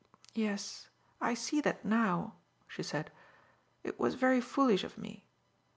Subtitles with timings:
[0.33, 0.87] "Yes,
[1.21, 2.33] I see that now,"
[2.67, 3.11] she said.
[3.83, 5.25] "It was very foolish of me.